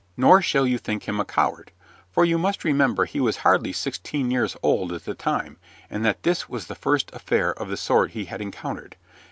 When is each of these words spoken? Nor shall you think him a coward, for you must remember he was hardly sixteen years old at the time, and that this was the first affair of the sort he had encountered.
Nor 0.17 0.41
shall 0.41 0.65
you 0.65 0.79
think 0.79 1.03
him 1.03 1.19
a 1.19 1.25
coward, 1.25 1.71
for 2.09 2.25
you 2.25 2.39
must 2.39 2.63
remember 2.63 3.05
he 3.05 3.19
was 3.19 3.37
hardly 3.45 3.71
sixteen 3.71 4.31
years 4.31 4.57
old 4.63 4.91
at 4.93 5.05
the 5.05 5.13
time, 5.13 5.57
and 5.91 6.03
that 6.03 6.23
this 6.23 6.49
was 6.49 6.65
the 6.65 6.73
first 6.73 7.11
affair 7.13 7.53
of 7.53 7.69
the 7.69 7.77
sort 7.77 8.13
he 8.13 8.25
had 8.25 8.41
encountered. 8.41 8.95